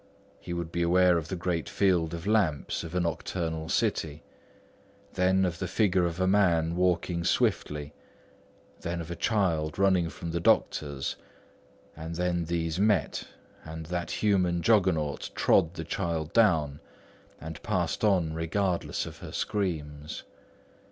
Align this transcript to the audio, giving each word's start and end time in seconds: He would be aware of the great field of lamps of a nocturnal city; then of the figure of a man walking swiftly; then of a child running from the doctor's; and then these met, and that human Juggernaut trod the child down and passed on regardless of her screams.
He 0.39 0.51
would 0.51 0.71
be 0.71 0.81
aware 0.81 1.15
of 1.19 1.27
the 1.27 1.35
great 1.35 1.69
field 1.69 2.15
of 2.15 2.25
lamps 2.25 2.83
of 2.83 2.95
a 2.95 2.99
nocturnal 2.99 3.69
city; 3.69 4.23
then 5.13 5.45
of 5.45 5.59
the 5.59 5.67
figure 5.67 6.05
of 6.07 6.19
a 6.19 6.25
man 6.25 6.75
walking 6.75 7.23
swiftly; 7.23 7.93
then 8.79 8.99
of 8.99 9.11
a 9.11 9.15
child 9.15 9.77
running 9.77 10.09
from 10.09 10.31
the 10.31 10.39
doctor's; 10.39 11.17
and 11.95 12.15
then 12.15 12.45
these 12.45 12.79
met, 12.79 13.25
and 13.63 13.85
that 13.85 14.09
human 14.09 14.63
Juggernaut 14.63 15.29
trod 15.35 15.75
the 15.75 15.83
child 15.85 16.33
down 16.33 16.79
and 17.39 17.61
passed 17.61 18.03
on 18.03 18.33
regardless 18.33 19.05
of 19.05 19.19
her 19.19 19.31
screams. 19.31 20.23